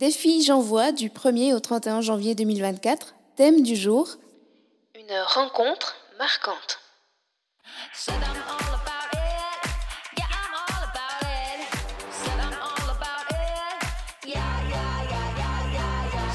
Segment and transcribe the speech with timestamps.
[0.00, 3.14] Défi j'envoie du 1er au 31 janvier 2024.
[3.36, 4.08] Thème du jour
[4.98, 6.80] Une rencontre marquante.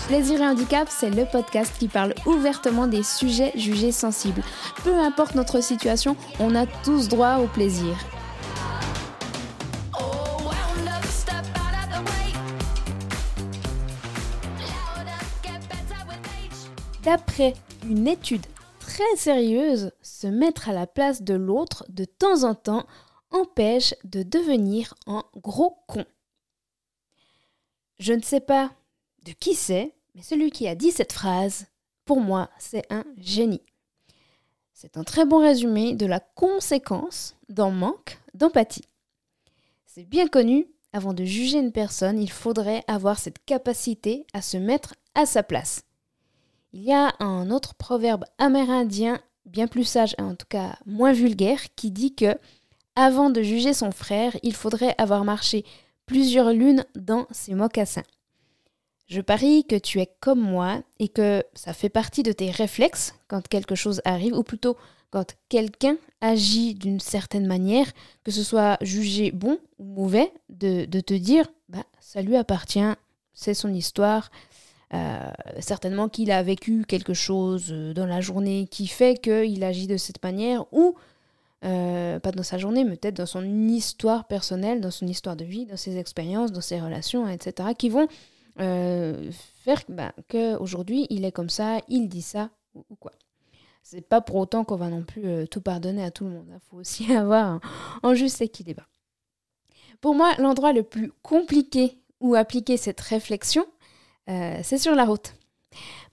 [0.07, 4.43] Plaisir et handicap, c'est le podcast qui parle ouvertement des sujets jugés sensibles.
[4.83, 7.97] Peu importe notre situation, on a tous droit au plaisir.
[17.05, 17.53] D'après
[17.87, 18.47] une étude
[18.79, 22.87] très sérieuse, se mettre à la place de l'autre de temps en temps
[23.29, 26.03] empêche de devenir un gros con.
[27.99, 28.71] Je ne sais pas
[29.23, 31.67] de qui c'est, mais celui qui a dit cette phrase,
[32.05, 33.61] pour moi, c'est un génie.
[34.73, 38.89] C'est un très bon résumé de la conséquence d'un manque d'empathie.
[39.85, 44.57] C'est bien connu, avant de juger une personne, il faudrait avoir cette capacité à se
[44.57, 45.83] mettre à sa place.
[46.75, 51.61] Il y a un autre proverbe amérindien, bien plus sage, en tout cas moins vulgaire,
[51.77, 52.37] qui dit que
[52.97, 55.63] avant de juger son frère, il faudrait avoir marché
[56.05, 58.03] plusieurs lunes dans ses mocassins.
[59.07, 63.15] Je parie que tu es comme moi et que ça fait partie de tes réflexes
[63.29, 64.75] quand quelque chose arrive, ou plutôt
[65.11, 67.87] quand quelqu'un agit d'une certaine manière,
[68.25, 72.95] que ce soit jugé bon ou mauvais, de, te dire bah, ça lui appartient,
[73.33, 74.29] c'est son histoire.
[74.95, 79.87] Euh, certainement qu'il a vécu quelque chose euh, dans la journée qui fait qu'il agit
[79.87, 80.95] de cette manière, ou
[81.65, 85.43] euh, pas dans sa journée, mais peut-être dans son histoire personnelle, dans son histoire de
[85.43, 88.07] vie, dans ses expériences, dans ses relations, etc., qui vont
[88.57, 93.11] faire bah, qu'aujourd'hui il est comme ça, il dit ça ou, quoi.
[93.83, 96.45] C'est pas pour autant qu'on va non plus tout pardonner à tout le monde.
[96.47, 96.61] Il hein.
[96.69, 97.59] faut aussi avoir
[98.01, 98.87] un, juste équilibre.
[99.99, 103.65] Pour moi, l'endroit le plus compliqué où appliquer cette réflexion,
[104.29, 105.33] euh, c'est sur la route.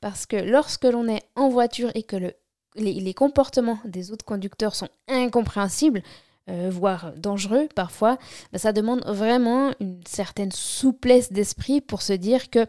[0.00, 2.32] Parce que lorsque l'on est en voiture et que le,
[2.76, 6.02] les, comportements des autres conducteurs sont incompréhensibles,
[6.50, 8.18] euh, voire dangereux parfois,
[8.52, 12.66] bah, ça demande vraiment une certaine souplesse d'esprit pour se dire que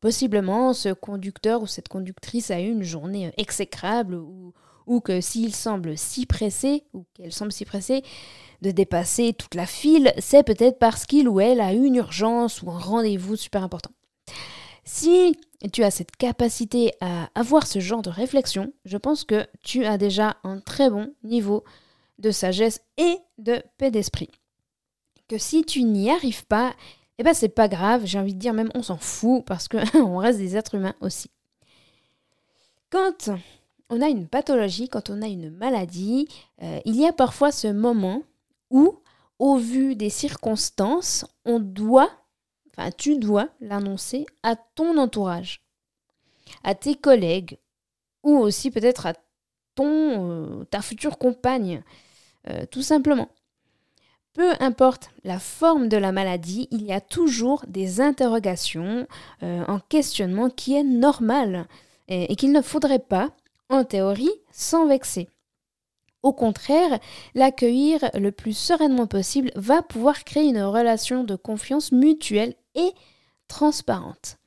[0.00, 4.54] possiblement ce conducteur ou cette conductrice a eu une journée exécrable ou,
[4.86, 8.02] ou que s'il semble si pressé ou qu'elle semble si pressée
[8.62, 12.62] de dépasser toute la file, c'est peut-être parce qu'il ou elle a eu une urgence
[12.62, 13.90] ou un rendez-vous super important.
[14.84, 15.36] Si
[15.72, 19.98] tu as cette capacité à avoir ce genre de réflexion, je pense que tu as
[19.98, 21.64] déjà un très bon niveau
[22.18, 24.30] de sagesse et de paix d'esprit.
[25.28, 26.74] Que si tu n'y arrives pas,
[27.18, 30.16] eh ben c'est pas grave, j'ai envie de dire même on s'en fout parce qu'on
[30.18, 31.30] reste des êtres humains aussi.
[32.90, 33.30] Quand
[33.88, 36.26] on a une pathologie, quand on a une maladie,
[36.62, 38.22] euh, il y a parfois ce moment
[38.70, 38.98] où,
[39.38, 42.10] au vu des circonstances, on doit,
[42.76, 45.62] enfin tu dois l'annoncer à ton entourage,
[46.64, 47.58] à tes collègues,
[48.22, 49.14] ou aussi peut-être à
[49.74, 51.82] ton, euh, ta future compagne.
[52.48, 53.28] Euh, tout simplement.
[54.34, 59.06] Peu importe la forme de la maladie, il y a toujours des interrogations,
[59.42, 61.66] euh, un questionnement qui est normal
[62.08, 63.30] et, qu'il ne faudrait pas,
[63.68, 65.28] en théorie, s'en vexer.
[66.22, 66.98] Au contraire,
[67.34, 72.92] l'accueillir le plus sereinement possible va pouvoir créer une relation de confiance mutuelle et
[73.48, 74.38] transparente.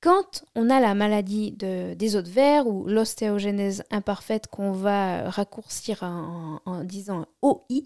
[0.00, 6.04] Quand on a la maladie des os de verre ou l'ostéogenèse imparfaite qu'on va raccourcir
[6.04, 7.82] en, disant OI,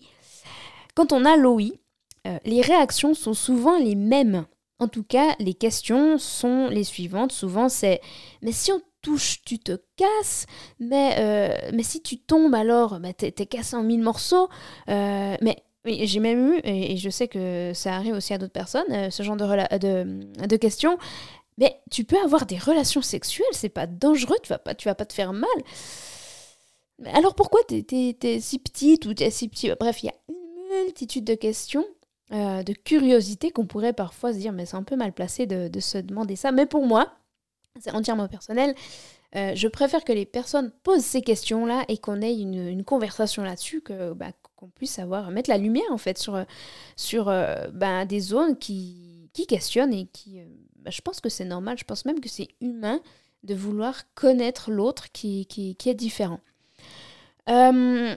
[0.94, 1.72] quand on a l'OI,
[2.26, 4.44] euh, les réactions sont souvent les mêmes.
[4.78, 7.32] En tout cas, les questions sont les suivantes.
[7.32, 8.00] Souvent, c'est
[8.42, 10.46] Mais si on touche, tu te casses?
[10.80, 14.48] Mais, euh, mais si tu tombes, alors, bah, t'es, cassé en mille morceaux.
[14.88, 19.10] Euh, mais j'ai même eu, et, je sais que ça arrive aussi à d'autres personnes,
[19.10, 20.98] ce genre de questions.
[21.58, 24.94] Mais tu peux avoir des relations sexuelles, c'est pas dangereux, tu vas pas, tu vas
[24.94, 25.48] pas te faire mal.
[27.06, 29.70] Alors pourquoi t'es es, si petite ou t'es si petit?
[29.78, 31.86] Bref, il y a une multitude de questions,
[32.32, 35.80] euh, de curiosités qu'on pourrait parfois se dire, mais c'est un peu mal placé de,
[35.80, 36.52] se demander ça.
[36.52, 37.12] Mais pour moi,
[37.80, 38.74] c'est entièrement personnel.
[39.34, 43.80] Euh, je préfère que les personnes posent ces questions-là et qu'on ait une, conversation là-dessus,
[43.80, 46.44] que bah, qu'on puisse avoir mettre la lumière en fait sur
[46.94, 50.40] sur euh, bah, des zones qui, qui questionnent et qui
[50.76, 53.00] bah, je pense que c'est normal, je pense même que c'est humain
[53.42, 56.38] de vouloir connaître l'autre qui, qui, est différent.
[57.48, 58.14] Euh,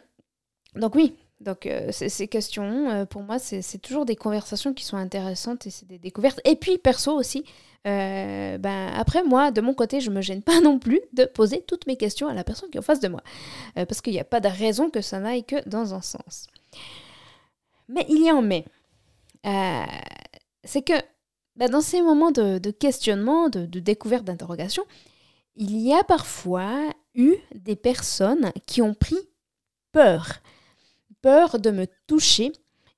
[0.75, 4.97] donc oui, donc euh, ces questions, euh, pour moi, c'est toujours des conversations qui sont
[4.97, 6.39] intéressantes et c'est des découvertes.
[6.45, 7.43] Et puis perso aussi,
[7.83, 11.87] ben, après moi, de mon côté, je me gêne pas non plus de poser toutes
[11.87, 13.21] mes questions à la personne qui est en face de moi.
[13.75, 16.47] parce qu'il n'y a pas de raison que ça n'aille que dans un sens.
[17.87, 18.65] Mais il y a un mais.
[20.63, 20.93] c'est que
[21.57, 24.83] bah, dans ces moments de, questionnement, de découverte, d'interrogation,
[25.55, 29.29] il y a parfois eu des personnes qui ont pris
[29.91, 30.41] peur.
[31.25, 32.51] Peur de me toucher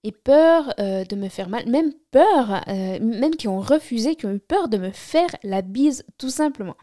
[0.03, 4.25] et peur euh, de me faire mal, même peur, euh, même qui ont refusé, qui
[4.25, 6.75] ont eu peur de me faire la bise tout simplement.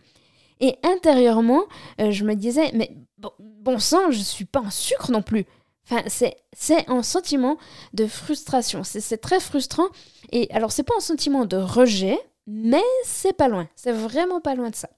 [0.60, 1.64] Et intérieurement,
[2.00, 5.44] euh, je me disais, mais bon, sang, je ne suis pas en sucre non plus.
[5.86, 7.58] Enfin, c'est un sentiment
[7.92, 8.82] de frustration.
[8.82, 9.88] C'est très frustrant.
[10.32, 13.68] Et alors, c'est pas un sentiment de rejet, mais c'est pas loin.
[13.76, 14.88] C'est vraiment pas loin de ça.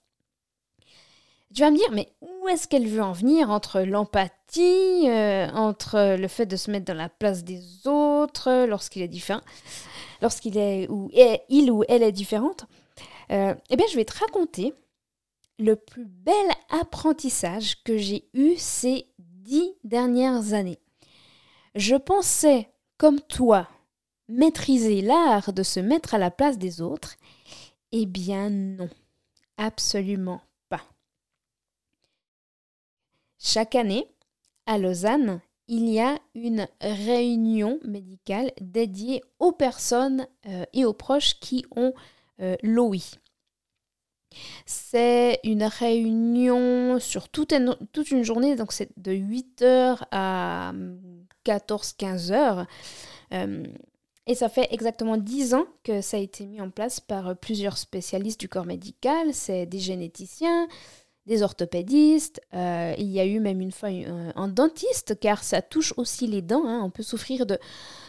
[1.57, 6.17] Tu vas me dire, mais où est-ce qu'elle veut en venir entre l'empathie, euh, entre
[6.19, 9.41] le fait de se mettre dans la place des autres lorsqu'il est différent,
[10.21, 11.11] lorsqu'il est ou
[11.49, 12.67] il ou elle est différente?
[13.33, 14.75] Euh, Eh bien, je vais te raconter
[15.59, 16.35] le plus bel
[16.69, 20.79] apprentissage que j'ai eu ces dix dernières années.
[21.75, 23.67] Je pensais, comme toi,
[24.29, 27.17] maîtriser l'art de se mettre à la place des autres.
[27.93, 28.91] Eh bien non,
[29.57, 30.83] absolument pas.
[33.49, 34.09] Chaque année,
[34.67, 41.39] à Lausanne, il y a une réunion médicale dédiée aux personnes euh, et aux proches
[41.39, 41.95] qui ont
[42.41, 42.99] euh, l'OI.
[44.67, 50.73] C'est une réunion sur toute une, journée, donc c'est de 8h à
[51.45, 52.67] 14-15h.
[53.33, 53.65] Euh,
[54.27, 57.79] et ça fait exactement 10 ans que ça a été mis en place par plusieurs
[57.79, 59.33] spécialistes du corps médical.
[59.33, 60.67] C'est des généticiens,
[61.27, 62.41] des orthopédistes.
[62.55, 66.43] Euh, il y a eu même une fois un, dentiste, car ça touche aussi les
[66.43, 66.67] dents.
[66.67, 66.83] Hein.
[66.85, 67.59] On peut souffrir de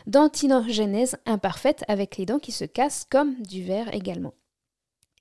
[0.06, 4.34] dentinogénèse imparfaite avec les dents qui se cassent, comme du verre également.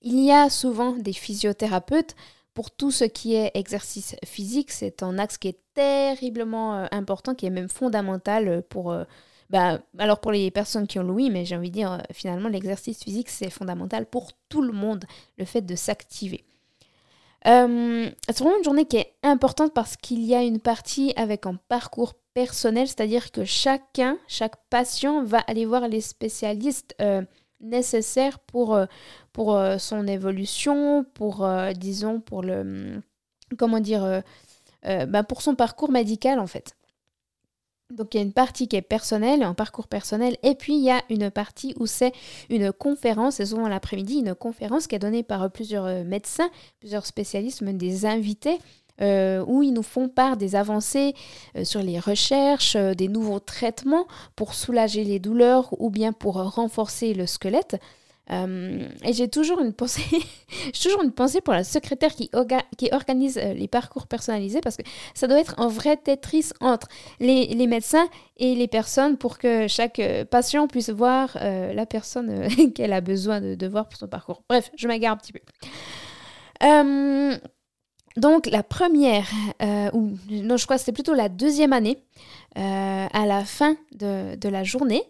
[0.03, 2.15] Il y a souvent des physiothérapeutes
[2.55, 4.71] pour tout ce qui est exercice physique.
[4.71, 8.93] C'est un axe qui est terriblement euh, important, qui est même fondamental pour...
[8.93, 9.05] Euh,
[9.49, 13.05] bah, alors pour les personnes qui ont l'ouïe, mais j'ai envie de dire, finalement, l'exercice
[13.05, 15.05] physique, c'est fondamental pour tout le monde,
[15.39, 16.45] le fait de s'activer.
[17.47, 21.59] C'est vraiment une journée qui est importante parce qu'il y a une partie avec un
[21.69, 26.95] parcours personnel, c'est-à-dire que chacun, chaque patient va aller voir les spécialistes
[27.61, 28.87] nécessaire pour, euh,
[29.33, 33.03] pour euh, son évolution, pour, euh, disons, pour le,
[33.59, 34.23] comment dire,
[35.09, 36.77] bah, pour son parcours médical en fait.
[37.91, 40.83] Donc il y a une partie qui est personnelle, un parcours personnel, et puis il
[40.83, 42.13] y a une partie où c'est
[42.51, 46.51] une conférence, et souvent l'après-midi, une conférence qui est donnée par plusieurs médecins,
[46.81, 48.59] plusieurs spécialistes, même des invités,
[49.03, 51.15] euh, où ils nous font part des avancées
[51.57, 54.07] euh, sur les recherches, euh, des nouveaux traitements
[54.37, 57.77] pour soulager les douleurs ou bien pour renforcer le squelette.
[58.29, 60.03] Et j'ai toujours une pensée,
[60.83, 62.31] toujours une pensée pour la secrétaire qui,
[62.93, 64.83] organise les parcours personnalisés parce que
[65.15, 66.89] ça doit être un vrai Tetris entre
[67.21, 70.01] les, médecins et les personnes pour que chaque
[70.31, 74.43] patient puisse voir la personne qu'elle a besoin de, voir pour son parcours.
[74.49, 75.41] Bref, je m'égare un petit peu.
[78.17, 79.29] Donc la première,
[79.63, 81.99] euh, ou non, je crois que c'était plutôt la deuxième année,
[82.57, 85.03] euh, à la fin de, la journée,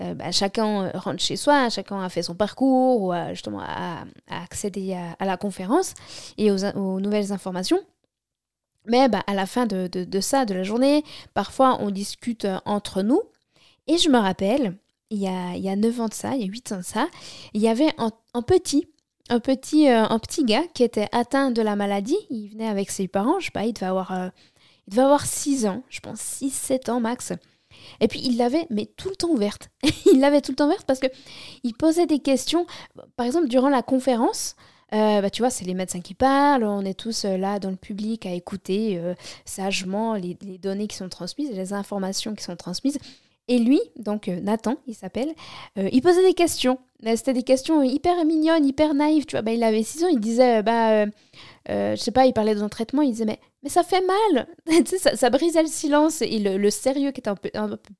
[0.00, 4.04] euh, bah, chacun rentre chez soi, chacun a fait son parcours ou a, justement a,
[4.28, 5.94] accédé à, la conférence
[6.38, 7.80] et aux, nouvelles informations.
[8.86, 11.04] Mais bah, à la fin de, ça, de la journée,
[11.34, 13.22] parfois on discute entre nous.
[13.86, 14.76] Et je me rappelle,
[15.10, 16.78] il y a, il y a 9 ans de ça, il y a 8 ans
[16.78, 17.08] de ça,
[17.52, 18.86] il y avait un petit
[19.28, 22.18] un petit, euh, un petit gars qui était atteint de la maladie.
[22.30, 24.28] Il venait avec ses parents, je sais pas, il devait avoir, euh,
[24.86, 27.32] il devait avoir 6 ans, je pense 6-7 ans max.
[28.00, 29.70] Et puis il l'avait, mais tout le temps ouverte.
[30.12, 31.06] il l'avait tout le temps ouverte parce que
[31.62, 32.66] il posait des questions.
[33.16, 34.56] Par exemple, durant la conférence,
[34.94, 37.76] euh, bah, tu vois, c'est les médecins qui parlent, on est tous là dans le
[37.76, 39.00] public à écouter
[39.44, 42.98] sagement les, les, données qui sont transmises, les informations qui sont transmises.
[43.48, 45.34] Et lui, donc Nathan, il s'appelle,
[45.76, 46.78] il posait des questions.
[47.04, 49.26] C'était des questions hyper mignonnes, hyper naïves.
[49.26, 51.06] Tu vois, bah, il avait 6 ans, il disait, bah, euh,
[51.68, 54.46] euh, je sais pas, il parlait de son traitement, il disait, mais, ça fait mal.
[54.86, 57.50] ça, brisait le silence et le, sérieux qui était un peu,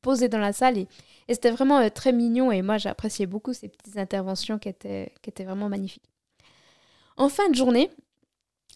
[0.03, 0.79] posé dans la salle.
[0.79, 0.89] Et,
[1.29, 2.53] c'était vraiment euh, très mignon.
[2.53, 6.09] Et moi, j'appréciais beaucoup ces petites interventions qui étaient vraiment magnifiques.
[7.17, 7.91] En fin de journée,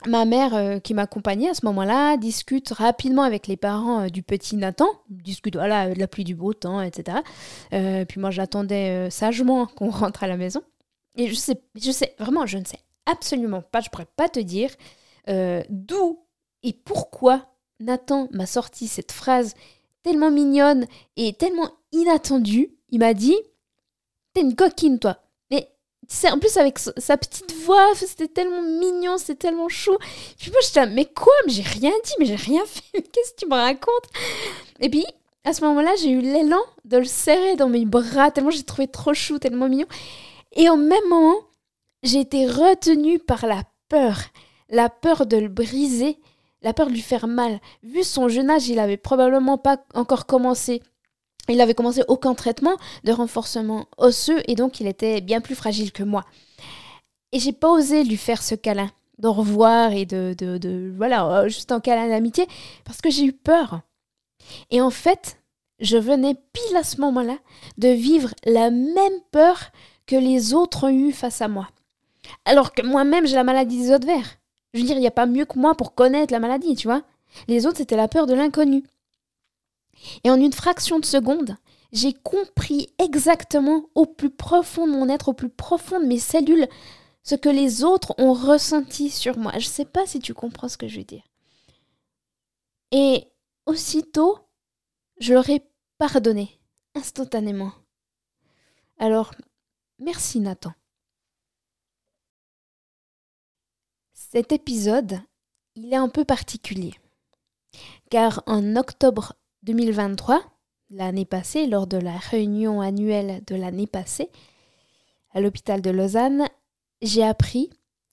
[0.06, 4.22] ma mère euh, qui m'accompagnait à ce moment-là discute rapidement avec les parents euh, du
[4.22, 7.18] petit Nathan, discute voilà, de la pluie du beau temps, etc.
[7.72, 10.62] Euh, puis moi j'attendais sagement qu'on rentre à la maison.
[11.16, 14.40] Et je sais, je sais, vraiment, je ne sais absolument pas, je pourrais pas te
[14.40, 14.70] dire
[15.68, 16.20] d'où
[16.62, 17.46] et pourquoi
[17.80, 19.54] Nathan m'a sorti cette phrase
[20.02, 20.86] tellement mignonne
[21.16, 22.76] et tellement inattendue.
[22.90, 23.36] Il m'a dit
[24.34, 25.18] T'es une coquine, toi
[26.30, 29.96] en plus avec sa petite voix, c'était tellement mignon, c'était tellement chou.
[30.38, 31.32] Puis moi, j'étais mais quoi?
[31.46, 33.02] Mais j'ai rien dit, mais j'ai rien fait.
[33.02, 34.06] Qu'est-ce que tu me racontes?
[34.80, 35.04] Et puis,
[35.44, 38.88] à ce moment-là, j'ai eu l'élan de le serrer dans mes bras, tellement j'ai trouvé
[38.88, 39.86] trop chou, tellement mignon.
[40.52, 41.36] Et au même moment,
[42.02, 44.18] j'ai été retenue par la peur,
[44.68, 46.18] la peur de le briser,
[46.62, 47.60] la peur de lui faire mal.
[47.82, 50.82] Vu son jeune âge, il avait probablement pas encore commencé.
[51.48, 55.92] Il avait commencé aucun traitement de renforcement osseux et donc il était bien plus fragile
[55.92, 56.24] que moi.
[57.32, 61.48] Et j'ai pas osé lui faire ce câlin de revoir et de, de, voilà, euh,
[61.48, 62.46] juste un câlin d'amitié
[62.84, 63.80] parce que j'ai eu peur.
[64.70, 65.38] Et en fait,
[65.80, 67.38] je venais pile à ce moment-là
[67.78, 69.70] de vivre la même peur
[70.06, 71.68] que les autres ont eu face à moi.
[72.44, 74.38] Alors que moi-même, j'ai la maladie des autres verts.
[74.74, 76.86] Je veux dire, il n'y a pas mieux que moi pour connaître la maladie, tu
[76.86, 77.02] vois.
[77.48, 78.84] Les autres, c'était la peur de l'inconnu.
[80.24, 81.56] Et en une fraction de seconde,
[81.92, 86.68] j'ai compris exactement au plus profond de mon être, au plus profond de mes cellules,
[87.22, 89.52] ce que les autres ont ressenti sur moi.
[89.52, 91.24] Je ne sais pas si tu comprends ce que je veux dire.
[92.92, 93.28] Et
[93.66, 94.38] aussitôt,
[95.18, 95.62] je leur ai
[95.98, 96.60] pardonné,
[96.94, 97.72] instantanément.
[98.98, 99.34] Alors,
[99.98, 100.72] merci Nathan.
[104.12, 105.20] Cet épisode,
[105.74, 106.94] il est un peu particulier,
[108.10, 109.34] car en octobre
[109.66, 110.44] 2023,
[110.90, 114.30] l'année passée, lors de la réunion annuelle de l'année passée,
[115.32, 116.46] à l'hôpital de Lausanne,
[117.02, 117.70] j'ai appris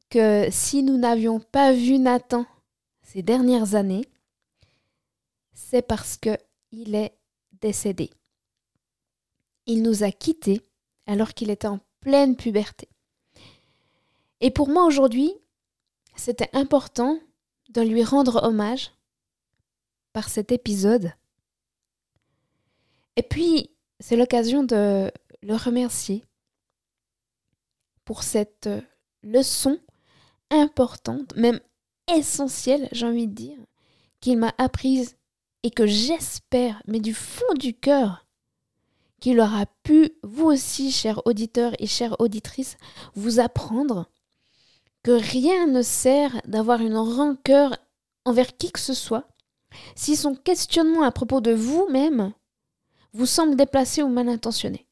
[0.10, 2.48] que si nous n'avions pas vu Nathan
[3.04, 4.06] ces dernières années,
[5.54, 6.36] c'est parce que
[6.72, 7.16] il est
[7.62, 8.10] décédé.
[9.68, 10.60] Il nous a quittés
[11.06, 12.90] alors qu'il était en pleine puberté.
[14.42, 15.32] Et pour moi aujourd'hui,
[16.16, 17.20] c'était important
[17.70, 18.92] de lui rendre hommage
[20.14, 21.14] par cet épisode.
[23.16, 26.24] Et puis, c'est l'occasion de le remercier
[28.06, 28.70] pour cette
[29.22, 29.80] leçon
[30.50, 31.60] importante, même
[32.14, 33.60] essentielle, j'ai envie de dire,
[34.20, 35.16] qu'il m'a apprise
[35.64, 38.26] et que j'espère, mais du fond du cœur,
[39.20, 42.78] qu'il aura pu, vous aussi, chers auditeurs et chères auditrices,
[43.16, 44.10] vous apprendre
[45.02, 47.78] que rien ne sert d'avoir une rancœur
[48.26, 49.28] envers qui que ce soit.
[49.96, 52.34] Si son questionnement à propos de vous-même
[53.14, 54.86] vous semble déplacé ou mal intentionné.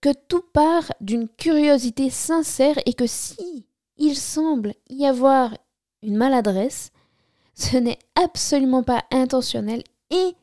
[0.00, 5.56] Que tout part d'une curiosité sincère et que si il semble y avoir
[6.02, 6.92] une maladresse,
[7.54, 10.36] ce n'est absolument pas intentionnel et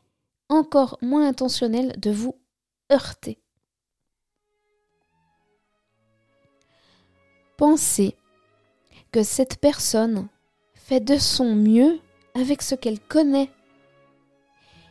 [0.48, 2.34] encore moins intentionnel de vous
[2.92, 3.38] heurter.
[7.56, 8.14] Pensez
[9.12, 10.28] que cette personne
[10.74, 11.98] fait de son mieux
[12.34, 13.50] avec ce qu'elle connaît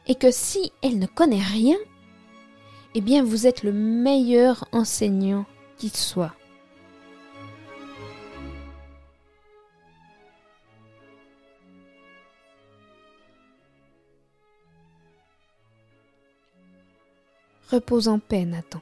[0.07, 1.77] et que si elle ne connaît rien,
[2.93, 5.45] eh bien vous êtes le meilleur enseignant
[5.77, 6.33] qui soit.
[17.71, 18.81] Repose en paix, Nathan.